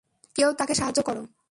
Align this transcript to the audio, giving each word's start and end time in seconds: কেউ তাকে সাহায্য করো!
কেউ 0.35 0.49
তাকে 0.53 0.73
সাহায্য 0.73 0.99
করো! 1.01 1.23